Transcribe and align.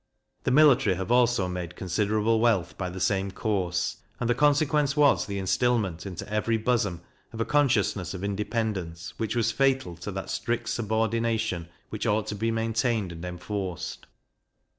The 0.45 0.49
military 0.49 0.95
have 0.95 1.11
also 1.11 1.47
made 1.47 1.75
considerable 1.75 2.39
wealth 2.39 2.75
by 2.75 2.89
the 2.89 2.99
same 2.99 3.29
course, 3.29 3.97
and 4.19 4.27
the 4.27 4.33
consequence 4.33 4.97
was 4.97 5.27
the 5.27 5.37
instilment 5.37 6.07
into 6.07 6.27
every 6.27 6.57
bosom 6.57 7.01
of 7.31 7.39
a 7.39 7.45
consciousness 7.45 8.15
of 8.15 8.23
independence, 8.23 9.13
which 9.19 9.35
was 9.35 9.51
fatal 9.51 9.95
to 9.97 10.09
that 10.13 10.31
strict 10.31 10.69
subordination 10.69 11.69
which 11.89 12.07
ought 12.07 12.25
to 12.29 12.35
be 12.35 12.49
maintained 12.49 13.11
and 13.11 13.23
enforced. 13.23 14.07